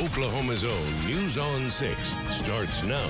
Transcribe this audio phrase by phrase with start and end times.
[0.00, 1.98] Oklahoma's own News on 6
[2.30, 3.06] starts now.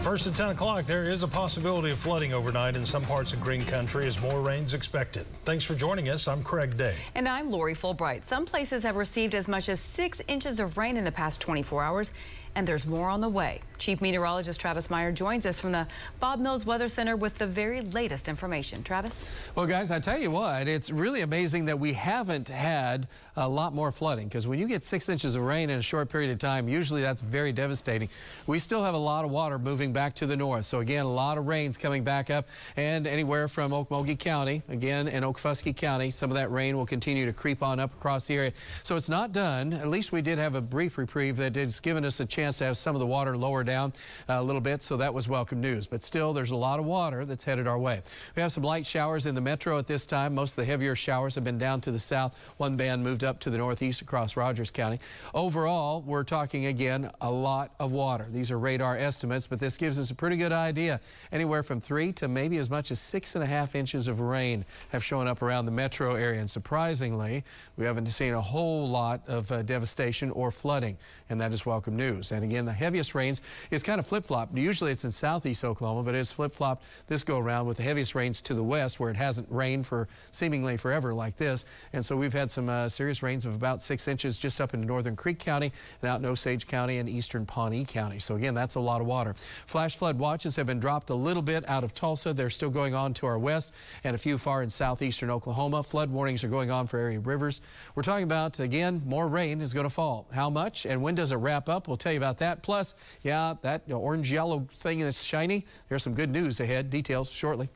[0.00, 3.42] First at 10 o'clock, there is a possibility of flooding overnight in some parts of
[3.42, 5.26] Green Country as more rain's expected.
[5.44, 6.26] Thanks for joining us.
[6.26, 6.94] I'm Craig Day.
[7.14, 8.24] And I'm Lori Fulbright.
[8.24, 11.82] Some places have received as much as six inches of rain in the past 24
[11.82, 12.12] hours
[12.54, 13.60] and there's more on the way.
[13.78, 15.86] Chief Meteorologist Travis Meyer joins us from the
[16.18, 18.82] Bob Mills Weather Center with the very latest information.
[18.82, 19.52] Travis?
[19.54, 23.74] Well, guys, I tell you what, it's really amazing that we haven't had a lot
[23.74, 26.38] more flooding because when you get six inches of rain in a short period of
[26.38, 28.08] time, usually that's very devastating.
[28.46, 30.64] We still have a lot of water moving back to the north.
[30.64, 35.06] So, again, a lot of rains coming back up and anywhere from Okmulgee County, again,
[35.06, 38.34] in Okfuskee County, some of that rain will continue to creep on up across the
[38.34, 38.52] area.
[38.82, 39.72] So it's not done.
[39.72, 42.64] At least we did have a brief reprieve that has given us a chance to
[42.64, 43.92] have some of the water lower down
[44.28, 45.86] uh, a little bit, so that was welcome news.
[45.86, 48.02] But still, there's a lot of water that's headed our way.
[48.34, 50.34] We have some light showers in the metro at this time.
[50.34, 52.54] Most of the heavier showers have been down to the south.
[52.56, 54.98] One band moved up to the northeast across Rogers County.
[55.34, 58.26] Overall, we're talking again a lot of water.
[58.30, 61.00] These are radar estimates, but this gives us a pretty good idea.
[61.30, 64.64] Anywhere from three to maybe as much as six and a half inches of rain
[64.90, 66.40] have shown up around the metro area.
[66.40, 67.44] And surprisingly,
[67.76, 70.96] we haven't seen a whole lot of uh, devastation or flooding,
[71.28, 72.32] and that is welcome news.
[72.32, 74.56] And again, the heaviest rains is kind of flip-flopped.
[74.56, 78.40] Usually it's in southeast Oklahoma, but it's flip-flopped this go around with the heaviest rains
[78.42, 81.64] to the west where it hasn't rained for seemingly forever like this.
[81.92, 84.86] And so we've had some uh, serious rains of about six inches just up into
[84.86, 88.18] northern Creek County and out in Osage County and eastern Pawnee County.
[88.18, 89.34] So again, that's a lot of water.
[89.34, 92.32] Flash flood watches have been dropped a little bit out of Tulsa.
[92.32, 95.82] They're still going on to our west and a few far in southeastern Oklahoma.
[95.82, 97.60] Flood warnings are going on for area rivers.
[97.94, 100.26] We're talking about, again, more rain is going to fall.
[100.32, 101.88] How much and when does it wrap up?
[101.88, 102.62] We'll tell you about that.
[102.62, 105.64] Plus, yeah, that orange yellow thing that's shiny.
[105.88, 106.90] There's some good news ahead.
[106.90, 107.68] Details shortly.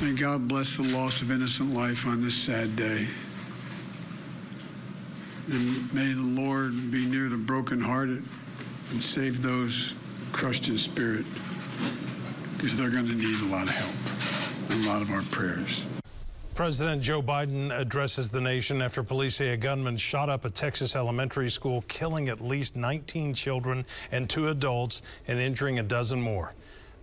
[0.00, 3.06] May God bless the loss of innocent life on this sad day.
[5.48, 8.24] And may the Lord be near the brokenhearted
[8.90, 9.94] and save those
[10.32, 11.26] crushed in spirit
[12.56, 15.82] because they're going to need a lot of help and a lot of our prayers.
[16.54, 20.94] President Joe Biden addresses the nation after police say a gunman shot up a Texas
[20.94, 26.52] elementary school, killing at least 19 children and two adults and injuring a dozen more.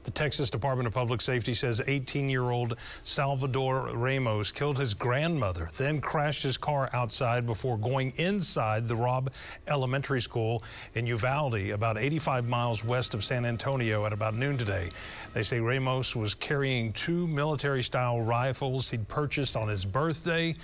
[0.10, 6.42] The Texas Department of Public Safety says 18-year-old Salvador Ramos killed his grandmother, then crashed
[6.42, 9.32] his car outside before going inside the Robb
[9.68, 10.64] Elementary School
[10.96, 14.90] in Uvalde, about 85 miles west of San Antonio at about noon today.
[15.36, 20.56] They say Ramos was carrying two military-style rifles he'd purchased on his birthday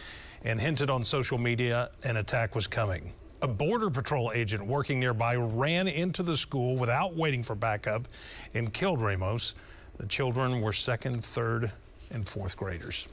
[0.44, 3.14] and hinted on social media an attack was coming.
[3.46, 8.08] A Border Patrol agent working nearby ran into the school without waiting for backup
[8.56, 9.54] and killed Ramos.
[10.00, 11.72] The children were second, third,
[12.10, 13.08] and fourth graders.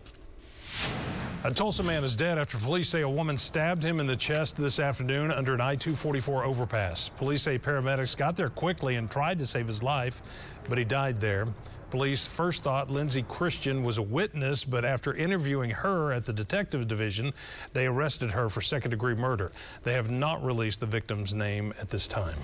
[1.44, 4.56] A Tulsa man is dead after police say a woman stabbed him in the chest
[4.56, 7.10] this afternoon under an I-244 overpass.
[7.10, 10.22] Police say paramedics got there quickly and tried to save his life,
[10.66, 11.46] but he died there.
[11.92, 16.88] Police first thought Lindsay Christian was a witness, but after interviewing her at the detective
[16.88, 17.34] division,
[17.74, 19.52] they arrested her for second degree murder.
[19.82, 22.38] They have not released the victim's name at this time.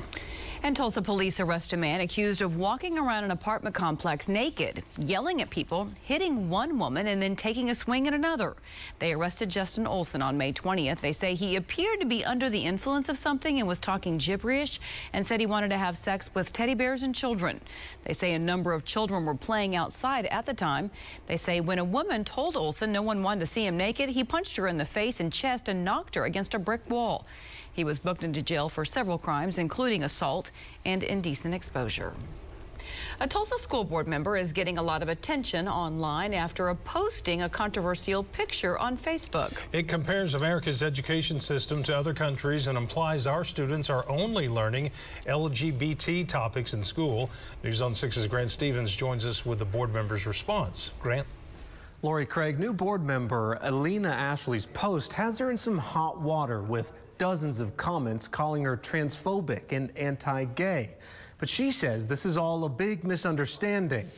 [0.60, 5.40] And Tulsa police arrest a man accused of walking around an apartment complex naked, yelling
[5.40, 8.56] at people, hitting one woman, and then taking a swing at another.
[8.98, 11.00] They arrested Justin Olson on May 20th.
[11.00, 14.80] They say he appeared to be under the influence of something and was talking gibberish
[15.12, 17.60] and said he wanted to have sex with teddy bears and children.
[18.04, 20.90] They say a number of children were playing outside at the time.
[21.26, 24.24] They say when a woman told Olson no one wanted to see him naked, he
[24.24, 27.26] punched her in the face and chest and knocked her against a brick wall.
[27.78, 30.50] He was booked into jail for several crimes, including assault
[30.84, 32.12] and indecent exposure.
[33.20, 37.48] A Tulsa school board member is getting a lot of attention online after posting a
[37.48, 39.56] controversial picture on Facebook.
[39.70, 44.90] It compares America's education system to other countries and implies our students are only learning
[45.26, 47.30] LGBT topics in school.
[47.62, 50.90] News on 6's Grant Stevens joins us with the board member's response.
[50.98, 51.28] Grant?
[52.02, 56.92] Lori Craig, new board member Alina Ashley's post has her in some hot water with
[57.18, 60.90] dozens of comments calling her transphobic and anti-gay.
[61.38, 64.08] But she says this is all a big misunderstanding.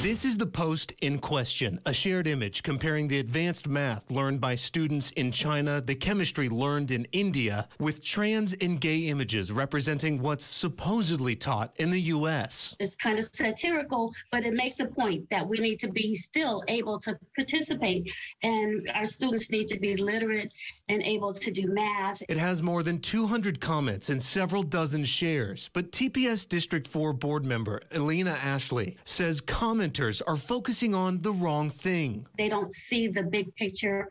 [0.00, 4.54] This is the post in question, a shared image comparing the advanced math learned by
[4.54, 10.44] students in China, the chemistry learned in India, with trans and gay images representing what's
[10.44, 12.76] supposedly taught in the U.S.
[12.78, 16.62] It's kind of satirical, but it makes a point that we need to be still
[16.68, 18.08] able to participate,
[18.44, 20.52] and our students need to be literate
[20.88, 22.22] and able to do math.
[22.28, 27.44] It has more than 200 comments and several dozen shares, but TPS District 4 board
[27.44, 32.26] member Elena Ashley says commenters are focusing on the wrong thing.
[32.36, 34.08] They don't see the big picture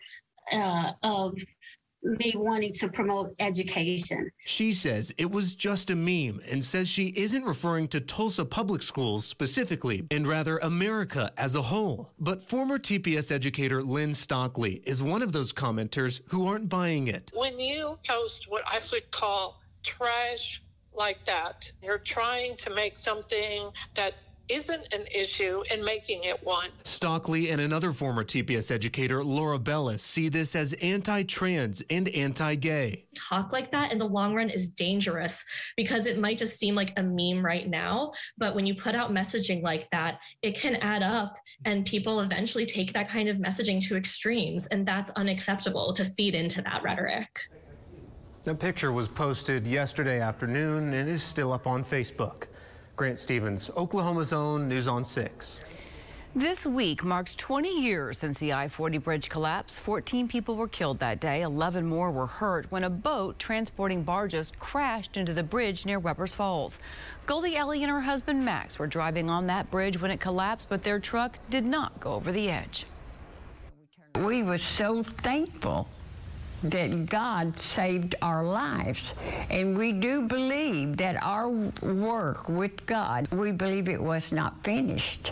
[0.51, 1.37] uh, of
[2.07, 4.29] me wanting to promote education.
[4.45, 8.81] She says it was just a meme and says she isn't referring to Tulsa public
[8.81, 12.13] schools specifically, and rather America as a whole.
[12.19, 17.31] But former TPS educator Lynn Stockley is one of those commenters who aren't buying it.
[17.33, 20.61] When you post what I would call trash
[20.93, 24.13] like that, you're trying to make something that
[24.49, 26.69] isn't an issue and making it one.
[26.83, 32.55] Stockley and another former TPS educator, Laura Bellis, see this as anti trans and anti
[32.55, 33.05] gay.
[33.15, 35.43] Talk like that in the long run is dangerous
[35.75, 38.11] because it might just seem like a meme right now.
[38.37, 41.35] But when you put out messaging like that, it can add up
[41.65, 44.67] and people eventually take that kind of messaging to extremes.
[44.67, 47.39] And that's unacceptable to feed into that rhetoric.
[48.43, 52.45] The picture was posted yesterday afternoon and is still up on Facebook.
[52.97, 55.61] Grant Stevens, Oklahoma's own News on 6.
[56.33, 59.77] This week marks 20 years since the I-40 bridge collapse.
[59.77, 61.43] 14 people were killed that day.
[61.43, 66.33] 11 more were hurt when a boat transporting barges crashed into the bridge near Webbers
[66.33, 66.79] Falls.
[67.27, 70.81] Goldie Ellie and her husband Max were driving on that bridge when it collapsed, but
[70.81, 72.87] their truck did not go over the edge.
[74.15, 75.87] We were so thankful
[76.63, 79.13] that God saved our lives.
[79.49, 85.31] And we do believe that our work with God, we believe it was not finished.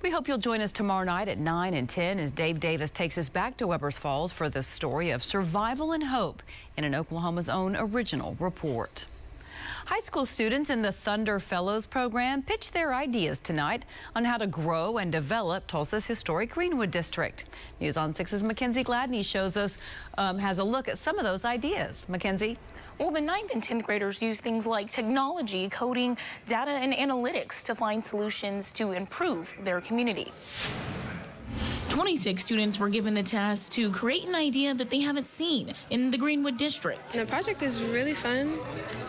[0.00, 3.18] We hope you'll join us tomorrow night at 9 and 10 as Dave Davis takes
[3.18, 6.42] us back to Webbers Falls for the story of survival and hope
[6.76, 9.06] in an Oklahoma's own original report.
[9.88, 14.46] High school students in the Thunder Fellows program pitched their ideas tonight on how to
[14.46, 17.46] grow and develop Tulsa's historic Greenwood District.
[17.80, 19.78] News on 6's Mackenzie Gladney shows us,
[20.18, 22.04] um, has a look at some of those ideas.
[22.06, 22.58] Mackenzie?
[22.98, 27.74] Well, the 9th and 10th graders use things like technology, coding, data, and analytics to
[27.74, 30.32] find solutions to improve their community.
[31.98, 36.12] 26 students were given the task to create an idea that they haven't seen in
[36.12, 37.10] the Greenwood District.
[37.10, 38.56] The project is really fun.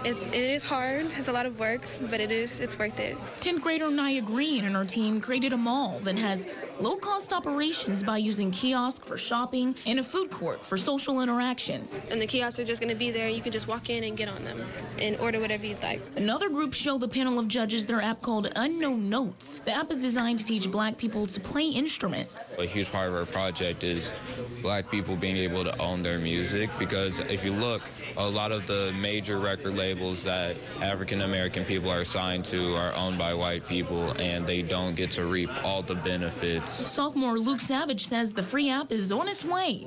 [0.04, 1.06] It, it is hard.
[1.16, 2.60] It's a lot of work, but it is.
[2.60, 3.16] It's worth it.
[3.42, 6.48] 10th grader Naya Green and her team created a mall that has
[6.80, 11.88] low-cost operations by using kiosks for shopping and a food court for social interaction.
[12.10, 13.30] And the kiosks are just going to be there.
[13.30, 14.66] You can just walk in and get on them
[15.00, 16.02] and order whatever you'd like.
[16.16, 19.62] Another group showed the panel of judges their app called Unknown Notes.
[19.64, 22.56] The app is designed to teach black people to play instruments.
[22.58, 24.14] A huge part of our project is
[24.62, 27.82] black people being able to own their music because if you look,
[28.16, 32.96] a lot of the major record labels that African American people are signed to are
[32.96, 36.72] owned by white people and they don't get to reap all the benefits.
[36.72, 39.84] Sophomore Luke Savage says the free app is on its way.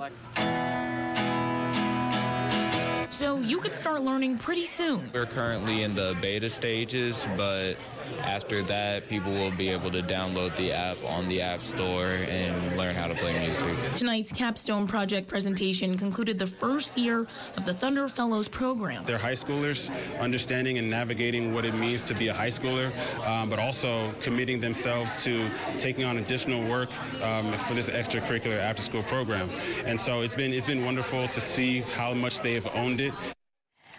[3.08, 5.08] So you could start learning pretty soon.
[5.14, 7.76] We're currently in the beta stages, but
[8.20, 12.76] after that, people will be able to download the app on the App Store and
[12.76, 13.74] learn how to play music.
[13.94, 17.26] Tonight's capstone project presentation concluded the first year
[17.56, 19.04] of the Thunder Fellows program.
[19.04, 22.92] They're high schoolers, understanding and navigating what it means to be a high schooler,
[23.26, 26.90] um, but also committing themselves to taking on additional work
[27.22, 29.50] um, for this extracurricular after-school program.
[29.86, 33.14] And so it's been it's been wonderful to see how much they have owned it.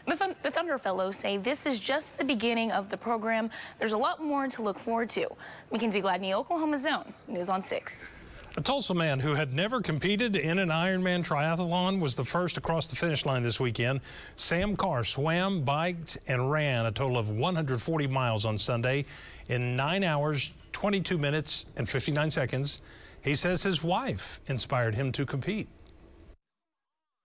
[0.05, 3.49] The, the, Thunder Fellows say this is just the beginning of the program.
[3.79, 5.27] There's a lot more to look forward to.
[5.71, 8.09] Mackenzie Gladney, Oklahoma's own, News on 6.
[8.55, 12.87] A Tulsa man who had never competed in an Ironman triathlon was the first across
[12.87, 14.01] the finish line this weekend.
[14.35, 19.05] Sam Carr swam, biked, and ran a total of 140 miles on Sunday
[19.49, 22.81] in 9 hours, 22 minutes, and 59 seconds.
[23.21, 25.67] He says his wife inspired him to compete.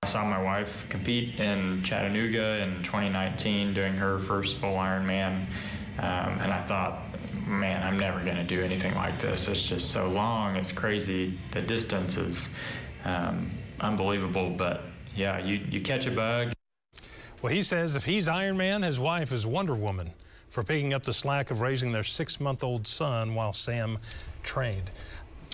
[0.05, 5.47] I saw my wife compete in Chattanooga in 2019 doing her first full Ironman,
[5.99, 7.03] um, and I thought,
[7.49, 9.49] man, I'm never going to do anything like this.
[9.49, 10.55] It's just so long.
[10.55, 11.37] It's crazy.
[11.51, 12.49] The distance is
[13.05, 13.51] um,
[13.81, 14.83] unbelievable, but
[15.17, 16.53] yeah, you, you catch a bug.
[17.43, 20.13] Well, he says if he's Ironman, his wife is Wonder Woman
[20.49, 23.99] for picking up the slack of raising their six-month-old son while Sam
[24.45, 24.93] trained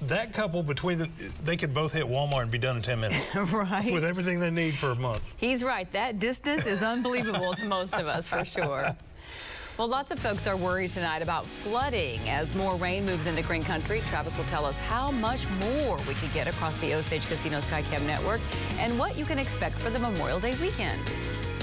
[0.09, 1.09] that couple between the,
[1.45, 3.35] they could both hit Walmart and be done in 10 minutes.
[3.53, 3.93] right.
[3.93, 5.23] With everything they need for a month.
[5.37, 5.91] He's right.
[5.93, 8.97] That distance is unbelievable to most of us, for sure.
[9.77, 13.65] Well, lots of folks are worried tonight about flooding as more rain moves into Green
[13.65, 14.01] Country.
[14.09, 18.07] Travis will tell us how much more we could get across the Osage Casino Skycam
[18.07, 18.41] network
[18.79, 21.01] and what you can expect for the Memorial Day weekend.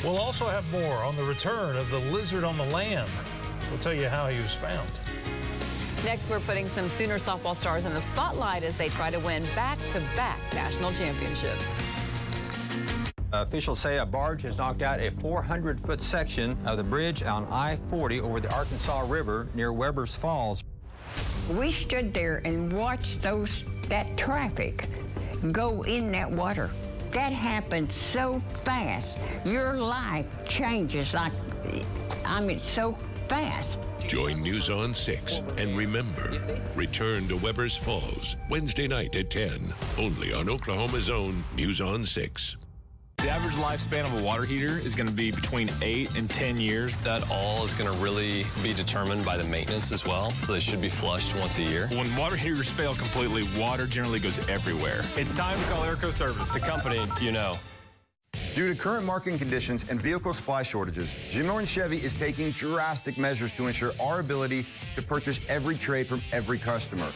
[0.04, 3.08] We'll also have more on the return of the lizard on the lam.
[3.70, 4.90] We'll tell you how he was found.
[6.04, 9.44] Next, we're putting some Sooner softball stars in the spotlight as they try to win
[9.56, 11.70] back-to-back -back national championships.
[13.34, 18.20] Officials say a barge has knocked out a 400-foot section of the bridge on I-40
[18.22, 20.64] over the Arkansas River near Webbers Falls.
[21.56, 24.90] We stood there and watched those that traffic
[25.52, 26.72] go in that water.
[27.12, 29.20] that happens so fast.
[29.44, 31.34] Your life changes like,
[32.24, 32.98] I mean, so
[33.32, 33.80] fast.
[34.08, 36.38] Join News on 6 and remember,
[36.76, 42.58] return to Webbers Falls Wednesday night at 10, only on Oklahoma's own News on 6.
[43.20, 46.58] The average lifespan of a water heater is going to be between 8 and 10
[46.58, 46.94] years.
[47.04, 50.60] That all is going to really be determined by the maintenance as well, so they
[50.60, 51.88] should be flushed once a year.
[51.92, 55.06] When water heaters fail completely, water generally goes everywhere.
[55.16, 57.58] It's time to call Airco Service, the company you know.
[58.54, 63.18] Due to current market conditions and vehicle supply shortages, Jim Norton Chevy is taking drastic
[63.18, 67.10] measures to ensure our ability to purchase every trade from every customer.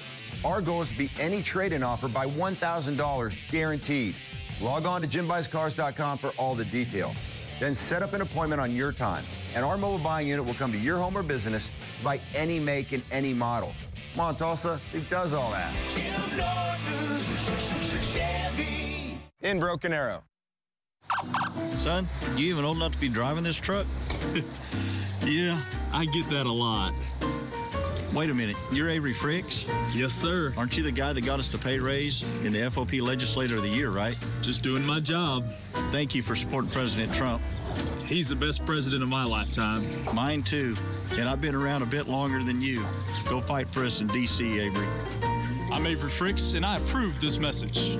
[0.45, 4.15] Our goal is to beat any trade-in offer by $1,000 guaranteed.
[4.61, 7.19] Log on to jimbuyscars.com for all the details.
[7.59, 9.23] Then set up an appointment on your time,
[9.55, 11.69] and our mobile buying unit will come to your home or business
[12.01, 13.73] by any make and any model.
[14.13, 15.73] Come on, Tulsa, who does all that?
[19.41, 20.23] In Broken Arrow.
[21.75, 23.85] Son, you even old enough to be driving this truck?
[25.25, 25.61] yeah,
[25.93, 26.93] I get that a lot.
[28.13, 29.67] Wait a minute, you're Avery Frix?
[29.93, 30.53] Yes, sir.
[30.55, 33.63] Aren't you the guy that got us the pay raise in the FOP Legislator of
[33.63, 34.15] the Year, right?
[34.41, 35.45] Just doing my job.
[35.91, 37.41] Thank you for supporting President Trump.
[38.05, 39.83] He's the best president of my lifetime.
[40.13, 40.75] Mine too.
[41.17, 42.85] And I've been around a bit longer than you.
[43.27, 44.87] Go fight for us in D.C., Avery.
[45.71, 47.97] I'm Avery Frix, and I approve this message.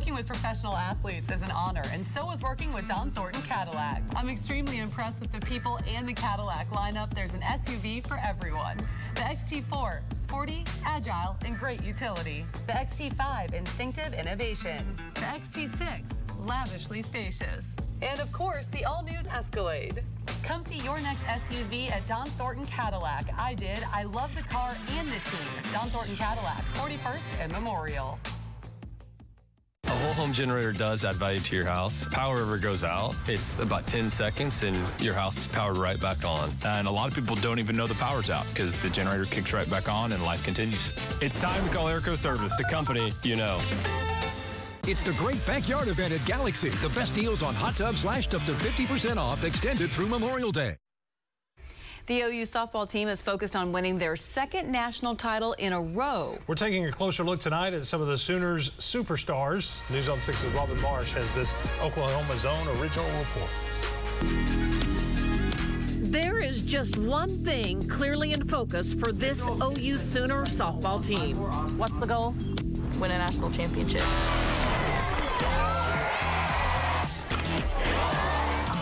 [0.00, 4.02] Working with professional athletes is an honor, and so is working with Don Thornton Cadillac.
[4.16, 7.12] I'm extremely impressed with the people and the Cadillac lineup.
[7.14, 8.78] There's an SUV for everyone.
[9.14, 12.46] The XT4, sporty, agile, and great utility.
[12.66, 14.96] The XT5, instinctive innovation.
[15.16, 17.76] The XT6, lavishly spacious.
[18.00, 20.02] And of course, the all-new Escalade.
[20.42, 23.26] Come see your next SUV at Don Thornton Cadillac.
[23.38, 23.80] I did.
[23.92, 25.72] I love the car and the team.
[25.74, 28.18] Don Thornton Cadillac, 41st and Memorial.
[30.00, 32.06] Whole home generator does add value to your house.
[32.06, 36.24] Power ever goes out, it's about 10 seconds and your house is powered right back
[36.24, 36.48] on.
[36.64, 39.52] And a lot of people don't even know the power's out because the generator kicks
[39.52, 40.94] right back on and life continues.
[41.20, 43.60] It's time to call Airco Service, the company you know.
[44.84, 46.70] It's the great backyard event at Galaxy.
[46.70, 50.76] The best deals on hot tubs slashed up to 50% off extended through Memorial Day.
[52.10, 56.36] The OU softball team is focused on winning their second national title in a row.
[56.48, 59.76] We're taking a closer look tonight at some of the Sooners superstars.
[59.90, 63.48] News on 6's Robin Marsh has this Oklahoma's own original report.
[66.10, 71.36] There is just one thing clearly in focus for this OU Sooner softball team.
[71.78, 72.34] What's the goal?
[72.98, 74.02] Win a national championship.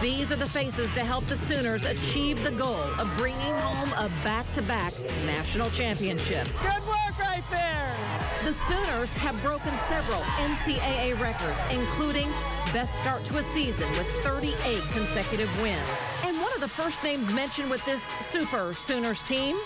[0.01, 4.09] These are the faces to help the Sooners achieve the goal of bringing home a
[4.23, 4.93] back-to-back
[5.27, 6.47] national championship.
[6.63, 7.97] Good work right there.
[8.45, 12.29] The Sooners have broken several NCAA records, including
[12.73, 15.83] best start to a season with 38 consecutive wins.
[16.25, 19.57] And one of the first names mentioned with this super Sooners team,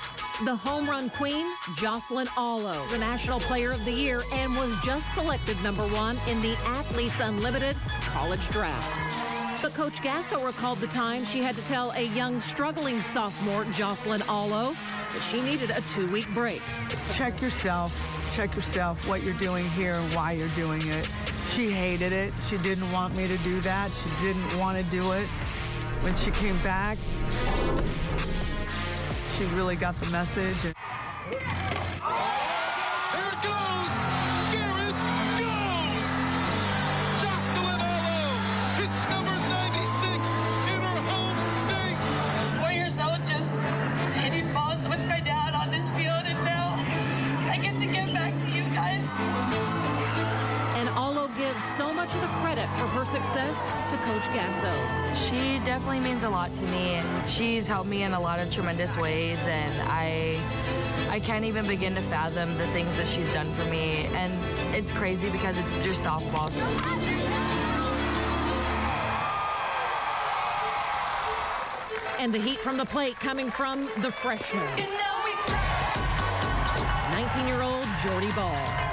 [0.46, 1.44] the home run queen,
[1.76, 6.40] Jocelyn Alo, the National Player of the Year, and was just selected number one in
[6.40, 7.76] the Athletes Unlimited
[8.14, 9.11] college draft.
[9.62, 14.20] But Coach Gasso recalled the time she had to tell a young, struggling sophomore, Jocelyn
[14.22, 14.74] Alo,
[15.12, 16.60] that she needed a two-week break.
[17.12, 17.96] Check yourself.
[18.32, 21.08] Check yourself what you're doing here and why you're doing it.
[21.50, 22.34] She hated it.
[22.48, 23.94] She didn't want me to do that.
[23.94, 25.28] She didn't want to do it.
[26.02, 26.98] When she came back,
[29.36, 30.74] she really got the message.
[52.92, 54.70] Her success to Coach Gasso.
[55.16, 56.90] She definitely means a lot to me.
[56.90, 60.38] And she's helped me in a lot of tremendous ways, and I,
[61.08, 64.08] I can't even begin to fathom the things that she's done for me.
[64.12, 64.32] And
[64.74, 66.52] it's crazy because it's through softball.
[72.18, 74.66] And the heat from the plate coming from the freshman.
[77.16, 78.91] 19-year-old Jordy Bahl.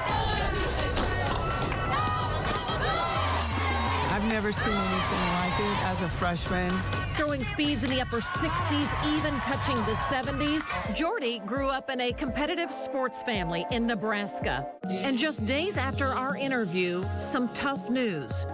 [4.30, 6.72] Never seen anything like it as a freshman.
[7.16, 12.14] Throwing speeds in the upper 60s, even touching the 70s, Jordy grew up in a
[12.14, 14.68] competitive sports family in Nebraska.
[14.88, 18.46] And just days after our interview, some tough news.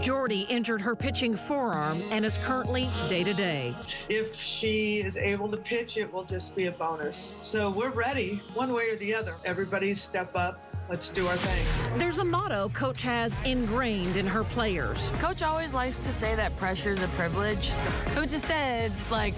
[0.00, 3.74] Jordy injured her pitching forearm and is currently day to day.
[4.08, 7.34] If she is able to pitch, it will just be a bonus.
[7.40, 9.34] So we're ready, one way or the other.
[9.44, 11.98] Everybody step up Let's do our thing.
[11.98, 15.10] There's a motto Coach has ingrained in her players.
[15.18, 17.70] Coach always likes to say that pressure is a privilege.
[18.14, 19.34] Coach has said, like,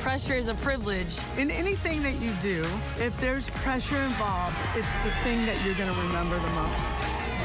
[0.00, 1.18] pressure is a privilege.
[1.36, 2.66] In anything that you do,
[2.98, 6.84] if there's pressure involved, it's the thing that you're going to remember the most.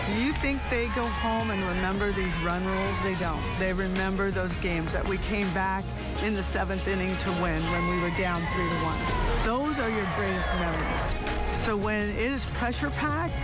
[0.07, 3.01] Do you think they go home and remember these run rules?
[3.03, 3.41] They don't.
[3.59, 5.85] They remember those games that we came back
[6.23, 9.45] in the seventh inning to win when we were down three to one.
[9.45, 11.40] Those are your greatest memories.
[11.61, 13.37] So when it is pressure packed,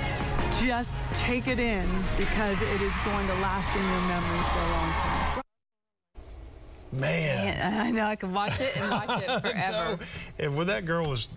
[0.60, 4.72] just take it in because it is going to last in your memory for a
[4.72, 5.42] long time.
[6.94, 7.46] Man.
[7.46, 8.06] Yeah, I know.
[8.06, 10.00] I could watch it and watch it forever.
[10.40, 11.28] If when that girl was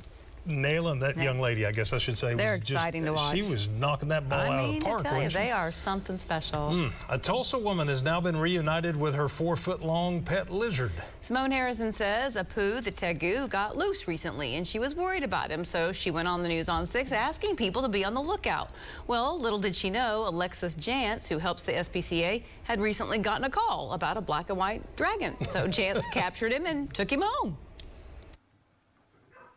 [0.47, 3.37] nailing that young lady, I guess I should say, They're was just- exciting to watch.
[3.37, 5.07] She was knocking that ball I out mean, of the park.
[5.07, 5.35] I tell you, she?
[5.39, 6.71] they are something special.
[6.71, 6.93] Mm.
[7.09, 10.93] A Tulsa woman has now been reunited with her four-foot-long pet lizard.
[11.21, 15.65] Simone Harrison says Apu, the tegu, got loose recently and she was worried about him,
[15.65, 18.71] so she went on the news on 6 asking people to be on the lookout.
[19.07, 23.51] Well, little did she know, Alexis Jantz, who helps the SPCA, had recently gotten a
[23.51, 25.37] call about a black and white dragon.
[25.51, 27.57] So Jantz captured him and took him home.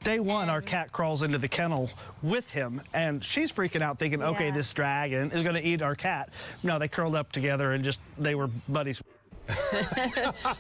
[0.04, 1.90] Day one, our cat crawls into the kennel
[2.22, 5.96] with him, and she's freaking out, thinking, okay, this dragon is going to eat our
[5.96, 6.30] cat.
[6.62, 9.02] No, they curled up together and just, they were buddies.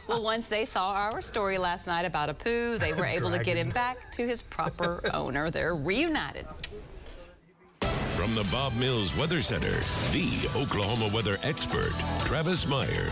[0.07, 3.57] well, once they saw our story last night about Apu, they were able to get
[3.57, 5.51] him back to his proper owner.
[5.51, 6.47] They're reunited.
[8.15, 9.81] From the Bob Mills Weather Center,
[10.13, 11.91] the Oklahoma weather expert,
[12.23, 13.09] Travis Meyer.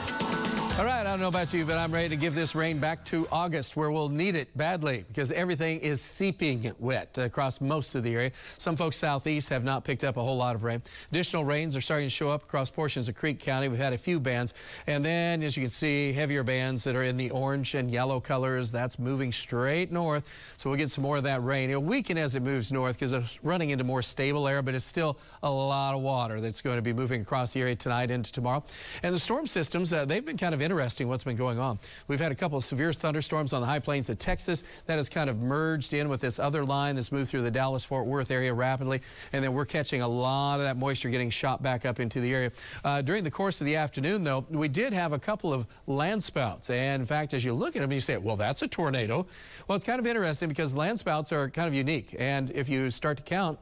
[0.79, 3.03] All right, I don't know about you, but I'm ready to give this rain back
[3.05, 8.03] to August where we'll need it badly because everything is seeping wet across most of
[8.03, 8.31] the area.
[8.57, 10.81] Some folks southeast have not picked up a whole lot of rain.
[11.11, 13.67] Additional rains are starting to show up across portions of Creek County.
[13.67, 14.53] We've had a few bands.
[14.87, 18.21] And then, as you can see, heavier bands that are in the orange and yellow
[18.21, 18.71] colors.
[18.71, 20.55] That's moving straight north.
[20.55, 21.69] So we'll get some more of that rain.
[21.69, 24.85] It'll weaken as it moves north because it's running into more stable air, but it's
[24.85, 28.31] still a lot of water that's going to be moving across the area tonight into
[28.31, 28.63] tomorrow.
[29.03, 31.79] And the storm systems, uh, they've been kind of interesting what's been going on.
[32.07, 35.09] We've had a couple of severe thunderstorms on the high plains of Texas that has
[35.09, 38.31] kind of merged in with this other line that's moved through the Dallas Fort Worth
[38.31, 39.01] area rapidly.
[39.33, 42.33] And then we're catching a lot of that moisture getting shot back up into the
[42.33, 42.51] area.
[42.83, 46.69] Uh, during the course of the afternoon, though, we did have a couple of landspouts.
[46.69, 49.25] And in fact, as you look at them, you say, well, that's a tornado.
[49.67, 52.15] Well, it's kind of interesting because landspouts are kind of unique.
[52.19, 53.59] And if you start to count,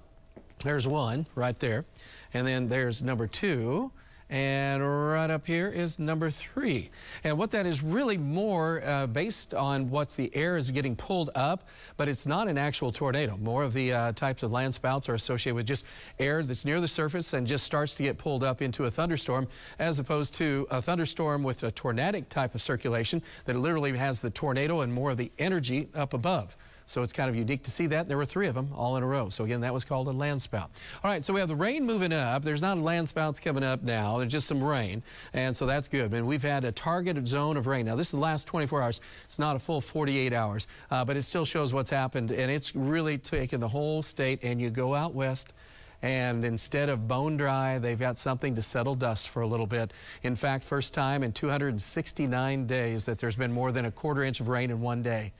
[0.63, 1.85] there's one right there.
[2.33, 3.91] And then there's number two.
[4.29, 6.91] And right up here is number three.
[7.23, 11.31] And what that is really more uh, based on what the air is getting pulled
[11.33, 13.37] up, but it's not an actual tornado.
[13.37, 15.85] More of the uh, types of landspouts are associated with just
[16.19, 19.47] air that's near the surface and just starts to get pulled up into a thunderstorm,
[19.79, 24.29] as opposed to a thunderstorm with a tornadic type of circulation that literally has the
[24.29, 26.55] tornado and more of the energy up above.
[26.89, 28.07] So it's kind of unique to see that.
[28.07, 29.29] There were three of them all in a row.
[29.29, 30.69] So again, that was called a landspout.
[31.03, 32.41] All right, so we have the rain moving up.
[32.41, 34.17] There's not landspouts coming up now.
[34.17, 35.03] There's just some rain.
[35.33, 36.11] And so that's good.
[36.15, 37.85] And we've had a targeted zone of rain.
[37.85, 39.01] Now, this is the last 24 hours.
[39.23, 42.31] It's not a full 48 hours, uh, but it still shows what's happened.
[42.31, 44.39] And it's really taken the whole state.
[44.41, 45.53] And you go out west,
[46.01, 49.93] and instead of bone dry, they've got something to settle dust for a little bit.
[50.23, 54.39] In fact, first time in 269 days that there's been more than a quarter inch
[54.39, 55.33] of rain in one day.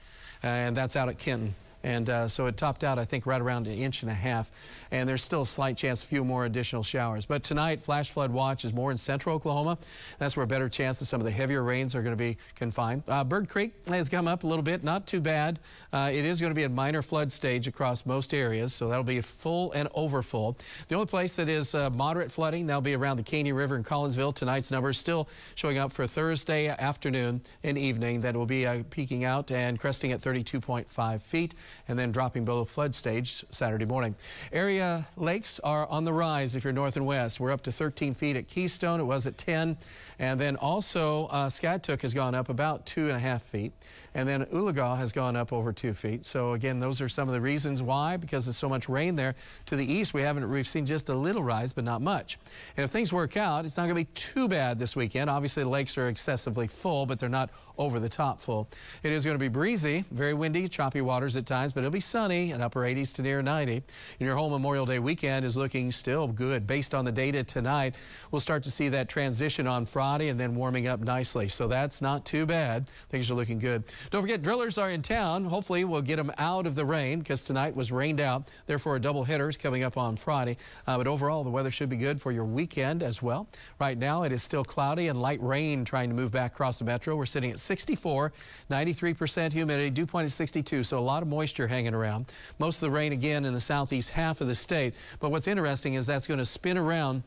[0.44, 1.54] Uh, and that's out at Kenton.
[1.84, 4.52] And uh, so it topped out, I think, right around an inch and a half.
[4.92, 7.26] And there's still a slight chance, a few more additional showers.
[7.26, 9.78] But tonight, flash flood watch is more in central Oklahoma.
[10.18, 12.38] That's where a better chance of some of the heavier rains are going to be
[12.56, 13.04] confined.
[13.08, 15.60] Uh, Bird Creek has come up a little bit, not too bad.
[15.94, 19.04] Uh, it is going to be a minor flood stage across most areas, so that'll
[19.04, 20.58] be full and overfull.
[20.88, 23.84] The only place that is uh, moderate flooding, that'll be around the Caney River in
[23.84, 24.36] Collinsville.
[24.36, 28.22] Tonight's number is still showing up for Thursday afternoon and evening.
[28.22, 31.56] That will be uh, peaking out and cresting at 32.5 feet
[31.88, 34.16] and then dropping below flood stage Saturday morning.
[34.52, 37.40] Area lakes are on the rise if you're north and west.
[37.40, 39.00] We're up to 13 feet at Keystone.
[39.00, 39.78] It was at 10.
[40.20, 43.74] And then also uh, Skiatook has gone up about two and a half feet.
[44.16, 46.26] And then Oologah has gone up over two feet.
[46.26, 49.36] So again, those are some of the reasons why, because there's so much rain there.
[49.68, 52.38] To the east, we haven't, we've seen just a little rise, but not much.
[52.76, 55.30] And if things work out, it's not going to be too bad this weekend.
[55.30, 58.68] Obviously, the lakes are excessively full, but they're not over the top full.
[59.04, 62.00] It is going to be breezy, very windy, choppy waters at times, but it'll be
[62.00, 63.74] sunny and upper 80s to near 90.
[63.76, 63.84] And
[64.20, 66.66] your whole Memorial Day weekend is looking still good.
[66.66, 67.96] Based on the data tonight,
[68.32, 71.50] we'll start to see that transition on Friday and then warming up nicely.
[71.50, 72.90] So that's not too bad.
[72.90, 73.84] Things are looking good.
[74.10, 75.44] Don't forget, drillers are in town.
[75.44, 78.50] Hopefully, we'll get them out of the rain because tonight was rained out.
[78.66, 80.56] Therefore, a double hitter is coming up on Friday.
[80.88, 83.50] Uh, but overall, the weather should be good for your weekend as well.
[83.80, 86.86] Right now, it is still cloudy and light rain trying to move back across the
[86.86, 87.18] metro.
[87.18, 88.32] We're sitting at 64,
[88.72, 90.84] 93% humidity, dew point is 62.
[90.84, 91.49] So a lot of moisture.
[91.50, 92.32] Moisture hanging around.
[92.60, 94.94] Most of the rain again in the southeast half of the state.
[95.20, 97.24] But what's interesting is that's going to spin around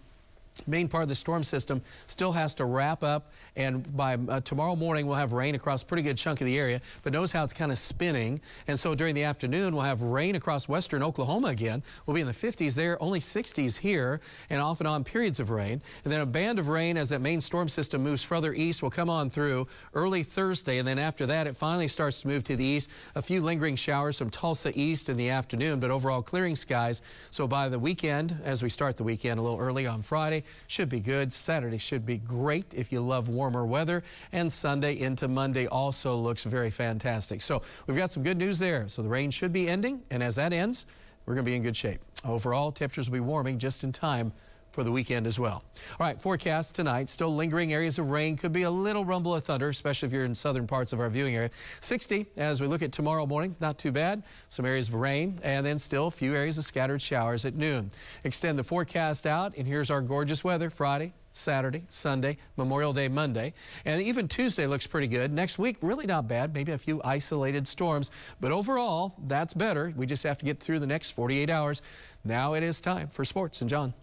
[0.67, 4.77] main part of the storm system still has to wrap up and by uh, tomorrow
[4.77, 7.53] morning we'll have rain across pretty good chunk of the area but notice how it's
[7.53, 8.41] kind of spinning.
[8.69, 11.83] And so during the afternoon we'll have rain across western Oklahoma again.
[12.07, 15.51] We'll be in the 50s there only 60s here and off and on periods of
[15.51, 15.81] rain.
[16.05, 18.91] And then a band of rain as that main storm system moves further east will
[18.91, 22.57] come on through early Thursday and then after that it finally starts to move to
[22.57, 22.91] the east.
[23.15, 27.03] A few lingering showers from Tulsa east in the afternoon but overall clearing skies.
[27.31, 30.89] So by the weekend as we start the weekend a little early on Friday should
[30.89, 31.33] be good.
[31.33, 34.03] Saturday should be great if you love warmer weather.
[34.33, 37.41] And Sunday into Monday also looks very fantastic.
[37.41, 38.89] So we've got some good news there.
[38.89, 40.03] So the rain should be ending.
[40.11, 40.87] And as that ends,
[41.27, 42.01] we're going to be in good shape.
[42.25, 44.33] Overall, temperatures will be warming just in time
[44.73, 45.63] for the weekend as well.
[46.01, 47.09] All right, forecast tonight.
[47.09, 48.37] Still lingering areas of rain.
[48.37, 51.11] Could be a little rumble of thunder, especially if you're in southern parts of our
[51.11, 51.51] viewing area.
[51.81, 53.55] 60 as we look at tomorrow morning.
[53.61, 54.23] Not too bad.
[54.49, 57.91] Some areas of rain and then still a few areas of scattered showers at noon.
[58.25, 61.13] Extend the forecast out and here's our gorgeous weather Friday.
[61.33, 63.55] Saturday, Sunday, Memorial Day, Monday.
[63.85, 65.33] And even Tuesday looks pretty good.
[65.33, 66.55] Next week, really not bad.
[66.55, 68.11] Maybe a few isolated storms.
[68.41, 69.93] But overall, that's better.
[69.97, 71.83] We just have to get through the next 48 hours.
[72.25, 73.61] Now it is time for sports.
[73.61, 73.95] And John.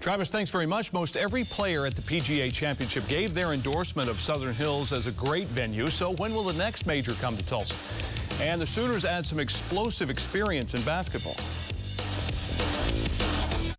[0.00, 0.92] Travis, thanks very much.
[0.92, 5.12] Most every player at the PGA Championship gave their endorsement of Southern Hills as a
[5.12, 5.88] great venue.
[5.88, 7.74] So when will the next major come to Tulsa?
[8.40, 11.36] And the Sooners add some explosive experience in basketball.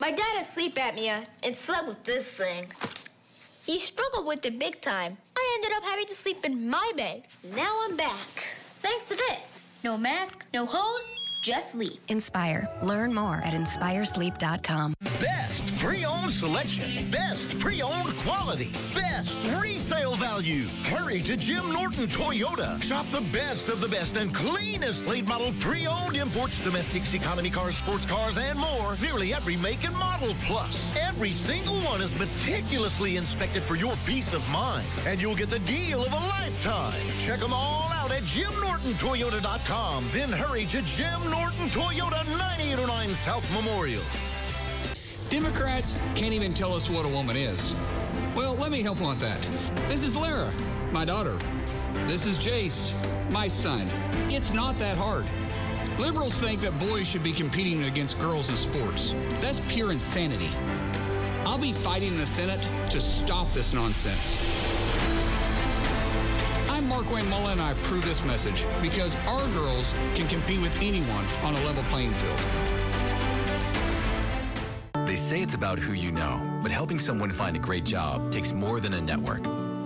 [0.09, 2.65] My dad has sleep apnea uh, and slept with this thing.
[3.63, 5.15] He struggled with it big time.
[5.37, 7.25] I ended up having to sleep in my bed.
[7.55, 8.27] Now I'm back.
[8.81, 9.61] Thanks to this.
[9.83, 11.99] No mask, no hose, just sleep.
[12.07, 12.67] Inspire.
[12.81, 14.95] Learn more at inspiresleep.com.
[15.21, 17.09] Best pre-owned selection.
[17.09, 18.69] Best pre-owned quality.
[18.93, 20.67] Best resale value.
[20.83, 22.81] Hurry to Jim Norton Toyota.
[22.83, 27.77] Shop the best of the best and cleanest late model pre-owned imports, domestics, economy cars,
[27.77, 28.97] sports cars, and more.
[29.01, 30.35] Nearly every make and model.
[30.43, 34.85] Plus, every single one is meticulously inspected for your peace of mind.
[35.05, 37.01] And you'll get the deal of a lifetime.
[37.17, 40.05] Check them all out at JimNortonToyota.com.
[40.11, 44.03] Then hurry to Jim Norton Toyota 9809 South Memorial.
[45.29, 47.75] Democrats can't even tell us what a woman is.
[48.35, 49.39] Well, let me help with that.
[49.87, 50.51] This is Lara,
[50.91, 51.37] my daughter.
[52.07, 52.93] This is Jace,
[53.31, 53.87] my son.
[54.31, 55.27] It's not that hard.
[55.99, 59.13] Liberals think that boys should be competing against girls in sports.
[59.39, 60.49] That's pure insanity.
[61.45, 64.35] I'll be fighting in the Senate to stop this nonsense.
[66.69, 71.25] I'm Markwayne Mullin, and I approve this message because our girls can compete with anyone
[71.43, 72.78] on a level playing field.
[75.19, 78.79] Say it's about who you know, but helping someone find a great job takes more
[78.79, 79.41] than a network.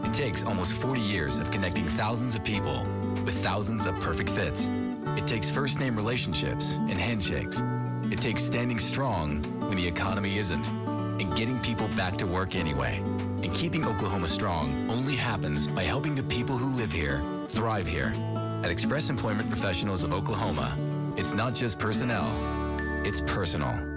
[0.06, 2.88] It takes almost 40 years of connecting thousands of people
[3.26, 4.70] with thousands of perfect fits.
[5.18, 7.62] It takes first name relationships and handshakes.
[8.10, 13.00] It takes standing strong when the economy isn't, and getting people back to work anyway.
[13.44, 18.14] And keeping Oklahoma strong only happens by helping the people who live here thrive here.
[18.64, 20.78] At Express Employment Professionals of Oklahoma,
[21.18, 22.32] it's not just personnel,
[23.04, 23.93] it's personal.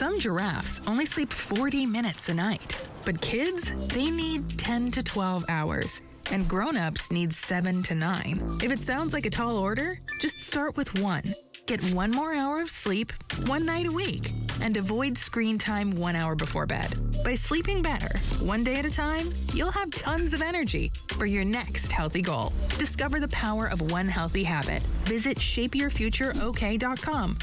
[0.00, 5.44] Some giraffes only sleep 40 minutes a night, but kids, they need 10 to 12
[5.50, 6.00] hours.
[6.30, 8.40] And grown-ups need 7 to 9.
[8.62, 11.22] If it sounds like a tall order, just start with one.
[11.66, 13.12] Get one more hour of sleep
[13.44, 14.32] one night a week
[14.62, 16.96] and avoid screen time one hour before bed.
[17.22, 21.44] By sleeping better, one day at a time, you'll have tons of energy for your
[21.44, 22.54] next healthy goal.
[22.78, 24.80] Discover the power of one healthy habit.
[25.04, 27.38] Visit shapeyourfutureok.com,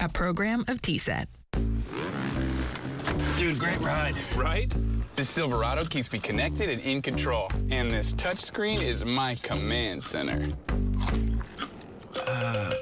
[0.00, 1.28] a program of TSET.
[3.36, 4.72] Dude, great ride, right?
[5.16, 7.48] This Silverado keeps me connected and in control.
[7.70, 10.52] And this touchscreen is my command center.
[12.14, 12.72] Uh,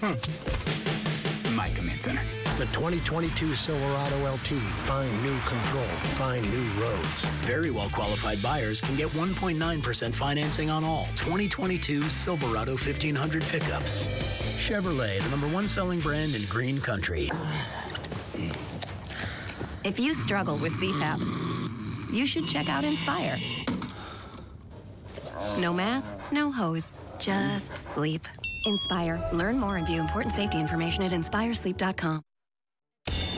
[0.00, 1.54] hmm.
[1.54, 2.22] My command center.
[2.58, 4.58] The 2022 Silverado LT.
[4.86, 5.84] Find new control.
[6.16, 7.24] Find new roads.
[7.46, 14.08] Very well qualified buyers can get 1.9% financing on all 2022 Silverado 1500 pickups.
[14.58, 17.30] Chevrolet, the number one selling brand in green country.
[19.88, 23.38] If you struggle with CPAP, you should check out Inspire.
[25.58, 28.20] No mask, no hose, just sleep.
[28.66, 29.18] Inspire.
[29.32, 32.20] Learn more and view important safety information at inspiresleep.com.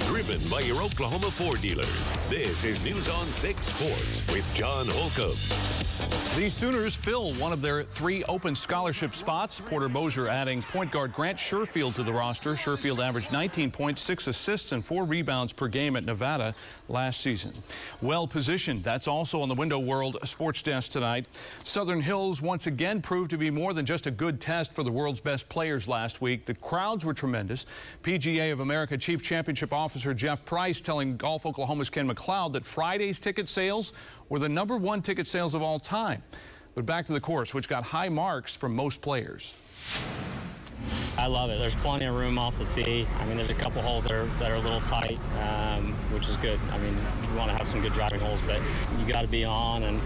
[0.08, 2.12] driven by your Oklahoma Ford dealers.
[2.28, 5.89] This is News on 6 Sports with John Holcomb.
[6.36, 9.60] The Sooners fill one of their three open scholarship spots.
[9.60, 12.52] Porter Moser adding point guard Grant Sherfield to the roster.
[12.52, 16.54] Sherfield averaged 19.6 assists, and four rebounds per game at Nevada
[16.88, 17.52] last season.
[18.00, 18.82] Well positioned.
[18.82, 21.26] That's also on the Window World Sports Desk tonight.
[21.64, 24.92] Southern Hills once again proved to be more than just a good test for the
[24.92, 26.46] world's best players last week.
[26.46, 27.66] The crowds were tremendous.
[28.02, 33.18] PGA of America Chief Championship Officer Jeff Price telling Golf Oklahoma's Ken McLeod that Friday's
[33.18, 33.92] ticket sales
[34.30, 36.22] were the number one ticket sales of all time.
[36.74, 39.54] But back to the course, which got high marks from most players.
[41.18, 41.58] I love it.
[41.58, 43.06] There's plenty of room off the tee.
[43.18, 46.28] I mean, there's a couple holes that are, that are a little tight, um, which
[46.28, 46.58] is good.
[46.72, 46.96] I mean,
[47.28, 48.58] you want to have some good driving holes, but
[48.98, 50.00] you got to be on and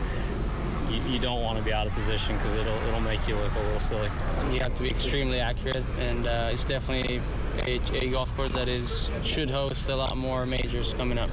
[0.90, 3.54] you, you don't want to be out of position because it'll, it'll make you look
[3.54, 4.08] a little silly.
[4.50, 7.20] You have to be extremely accurate, and uh, it's definitely
[7.66, 11.30] a, a golf course that is should host a lot more majors coming up.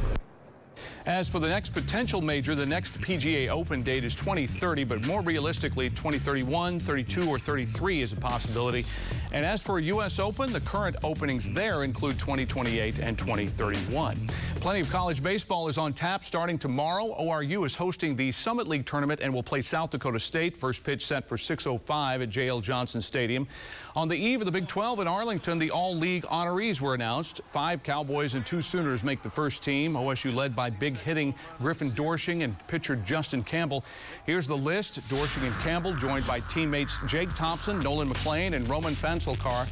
[1.07, 5.21] As for the next potential major, the next PGA Open date is 2030, but more
[5.21, 8.85] realistically, 2031, 32, or 33 is a possibility.
[9.33, 10.19] And as for U.S.
[10.19, 14.17] Open, the current openings there include 2028 and 2031.
[14.55, 17.15] Plenty of college baseball is on tap starting tomorrow.
[17.17, 20.55] ORU is hosting the Summit League tournament and will play South Dakota State.
[20.55, 22.59] First pitch set for 6.05 at J.L.
[22.59, 23.47] Johnson Stadium.
[23.95, 27.41] On the eve of the Big 12 in Arlington, the all-league honorees were announced.
[27.43, 29.93] Five Cowboys and two Sooners make the first team.
[29.93, 33.83] OSU led by big hitting Griffin Doersching and pitcher Justin Campbell.
[34.25, 35.01] Here's the list.
[35.09, 39.67] Doersching and Campbell joined by teammates Jake Thompson, Nolan McLean, and Roman Phansalkar.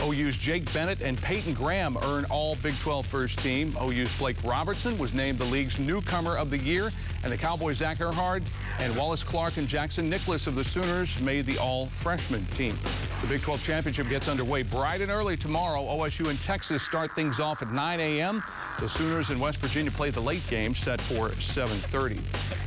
[0.00, 3.74] OU's Jake Bennett and Peyton Graham earn all Big 12 first team.
[3.80, 6.90] OU's Blake Robertson was named the league's newcomer of the year,
[7.22, 8.42] and the Cowboys' Zach Ehrhard
[8.80, 12.76] and Wallace Clark and Jackson Nicholas of the Sooners made the all-freshman team.
[13.20, 15.82] The Big 12 championship gets underway bright and early tomorrow.
[15.82, 18.42] OSU and Texas start things off at 9 a.m.
[18.80, 22.20] The Sooners and West Virginia play the late game set for 7.30.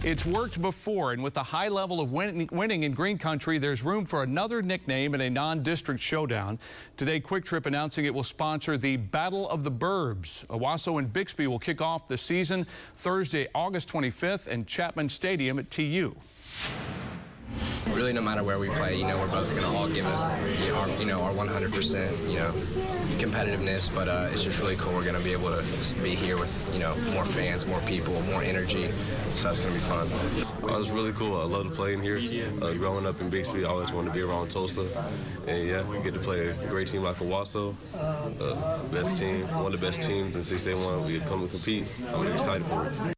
[0.05, 3.83] It's worked before, and with the high level of win winning in Green Country, there's
[3.83, 6.59] room for another nickname in a non-district showdown.
[6.95, 10.45] Today, QuikTrip announcing it will sponsor the Battle of the Burbs.
[10.45, 15.71] Owasso and Bixby will kick off the season Thursday, August 25th, and Chapman Stadium at
[15.71, 16.15] TU
[17.95, 20.35] really no matter where we play, you know, we're both going to all give us,
[20.59, 22.51] you know, our, you know, our 100%, you know,
[23.17, 23.93] competitiveness.
[23.93, 24.93] But uh, it's just really cool.
[24.93, 25.63] We're going to be able to
[26.03, 28.89] be here with, you know, more fans, more people, more energy.
[29.35, 30.09] So that's going to be fun.
[30.61, 31.39] Well, it's really cool.
[31.39, 32.17] I love to play in here.
[32.61, 34.87] Uh, growing up in Bixby, I always wanted to be around Tulsa.
[35.47, 39.67] And yeah, we get to play a great team like Owasso, uh, best team, one
[39.67, 41.05] of the best teams in 6A1.
[41.05, 41.85] We come and compete.
[42.09, 43.14] I'm really excited for it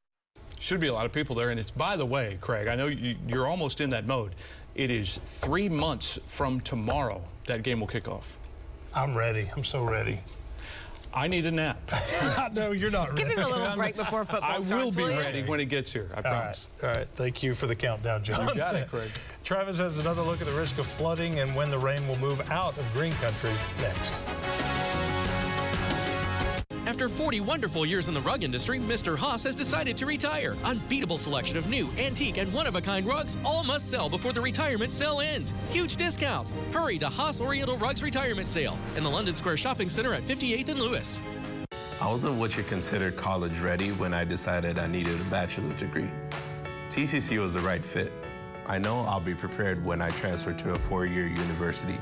[0.59, 1.49] should be a lot of people there.
[1.49, 4.33] And it's, by the way, Craig, I know you, are almost in that mode.
[4.75, 8.37] It is three months from tomorrow that game will kick off.
[8.93, 9.49] I'm ready.
[9.55, 10.19] I'm so ready.
[11.13, 11.79] I need a nap.
[12.53, 13.23] no, you're not ready.
[13.23, 15.65] Give him a little break before football I starts, will be will ready when it
[15.65, 16.09] gets here.
[16.13, 16.67] I All promise.
[16.81, 16.89] Right.
[16.89, 17.07] All right.
[17.15, 18.47] Thank you for the countdown, John.
[18.47, 19.09] You got it, Craig.
[19.43, 22.41] Travis has another look at the risk of flooding and when the rain will move
[22.51, 24.13] out of green country next.
[26.87, 29.17] After 40 wonderful years in the rug industry, Mr.
[29.17, 30.55] Haas has decided to retire.
[30.63, 35.19] Unbeatable selection of new, antique, and one-of-a-kind rugs all must sell before the retirement sale
[35.19, 35.53] ends.
[35.69, 36.55] Huge discounts.
[36.71, 40.69] Hurry to Haas Oriental Rugs Retirement Sale in the London Square Shopping Center at 58th
[40.69, 41.19] and Lewis.
[41.99, 46.09] I wasn't what you consider college ready when I decided I needed a bachelor's degree.
[46.87, 48.13] TCC was the right fit.
[48.65, 51.97] I know I'll be prepared when I transfer to a four-year university,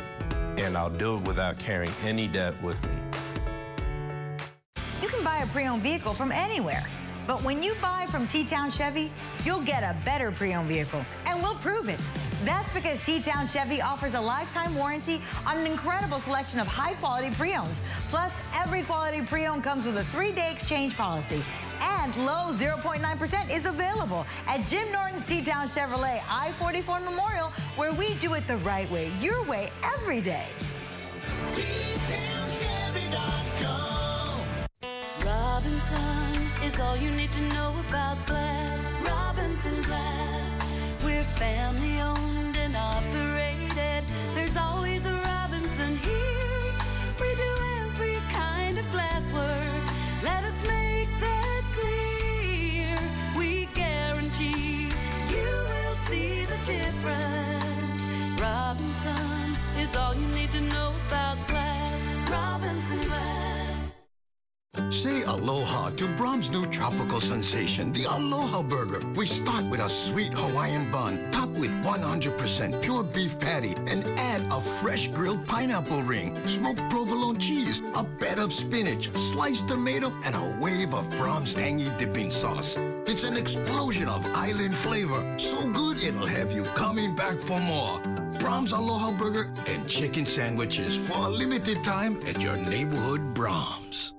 [0.59, 3.04] and I'll do it without carrying any debt with me
[5.45, 6.83] a pre-owned vehicle from anywhere.
[7.27, 9.11] But when you buy from T-Town Chevy,
[9.43, 11.99] you'll get a better pre-owned vehicle, and we'll prove it.
[12.43, 17.79] That's because T-Town Chevy offers a lifetime warranty on an incredible selection of high-quality pre-owns.
[18.09, 21.43] Plus, every quality pre-owned comes with a three-day exchange policy.
[21.81, 28.35] And low 0.9% is available at Jim Norton's T-Town Chevrolet I-44 Memorial, where we do
[28.35, 30.47] it the right way, your way, every day.
[36.79, 38.83] All you need to know about glass.
[39.05, 41.03] Robinson Glass.
[41.05, 42.44] We're family owned
[65.27, 69.01] aloha to Braum's new tropical sensation, the Aloha Burger.
[69.15, 74.41] We start with a sweet Hawaiian bun, topped with 100% pure beef patty, and add
[74.51, 80.35] a fresh grilled pineapple ring, smoked provolone cheese, a bed of spinach, sliced tomato, and
[80.35, 82.77] a wave of Braum's tangy dipping sauce.
[83.07, 87.99] It's an explosion of island flavor, so good it'll have you coming back for more.
[88.39, 94.14] Braum's Aloha Burger and chicken sandwiches for a limited time at your neighborhood Braum's.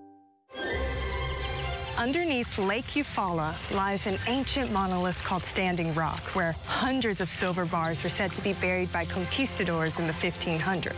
[1.98, 8.02] Underneath Lake Eufaula lies an ancient monolith called Standing Rock, where hundreds of silver bars
[8.02, 10.92] were said to be buried by conquistadors in the 1500s.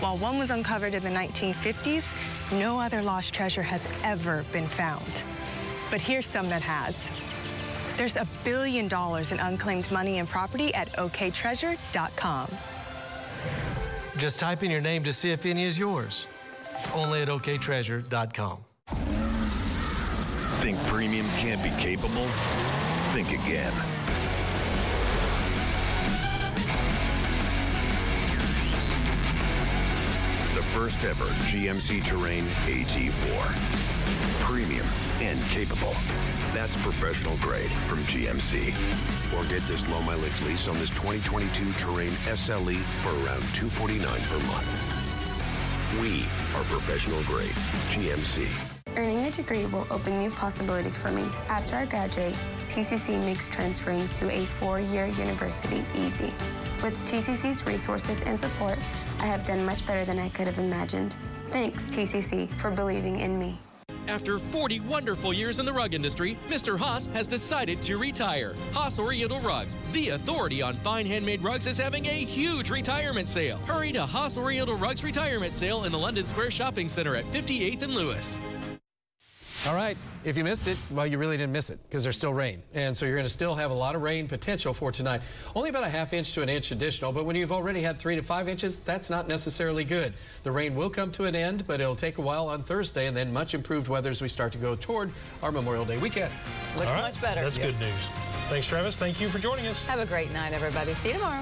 [0.00, 2.04] While one was uncovered in the 1950s,
[2.50, 5.04] no other lost treasure has ever been found.
[5.90, 6.96] But here's some that has.
[7.98, 12.48] There's a billion dollars in unclaimed money and property at oktreasure.com.
[14.16, 16.26] Just type in your name to see if any is yours.
[16.94, 18.71] Only at oktreasure.com.
[20.62, 22.28] Think premium can't be capable?
[23.10, 23.72] Think again.
[30.54, 34.44] The first ever GMC Terrain AT4.
[34.44, 34.86] Premium
[35.20, 35.96] and capable.
[36.54, 38.68] That's professional grade from GMC.
[39.36, 44.38] Or get this low mileage lease on this 2022 Terrain SLE for around 249 per
[44.46, 46.00] month.
[46.00, 46.22] We
[46.56, 47.50] are professional grade
[47.90, 48.81] GMC.
[48.94, 51.24] Earning a degree will open new possibilities for me.
[51.48, 52.34] After I graduate,
[52.68, 56.32] TCC makes transferring to a four-year university easy.
[56.82, 58.78] With TCC's resources and support,
[59.18, 61.16] I have done much better than I could have imagined.
[61.50, 63.58] Thanks, TCC, for believing in me.
[64.08, 66.76] After 40 wonderful years in the rug industry, Mr.
[66.76, 68.52] Haas has decided to retire.
[68.72, 73.58] Haas Oriental Rugs, the authority on fine handmade rugs, is having a huge retirement sale.
[73.58, 77.82] Hurry to Haas Oriental Rugs retirement sale in the London Square Shopping Center at 58th
[77.82, 78.38] and Lewis.
[79.64, 82.34] All right, if you missed it, well, you really didn't miss it because there's still
[82.34, 82.60] rain.
[82.74, 85.20] And so you're going to still have a lot of rain potential for tonight.
[85.54, 88.16] Only about a half inch to an inch additional, but when you've already had three
[88.16, 90.14] to five inches, that's not necessarily good.
[90.42, 93.16] The rain will come to an end, but it'll take a while on Thursday and
[93.16, 95.12] then much improved weather as we start to go toward
[95.44, 96.32] our Memorial Day weekend.
[96.76, 97.42] Looks much better.
[97.42, 97.66] That's Yeah.
[97.66, 98.08] good news.
[98.48, 98.96] Thanks, Travis.
[98.96, 99.86] Thank you for joining us.
[99.86, 100.92] Have a great night, everybody.
[100.94, 101.40] See you tomorrow.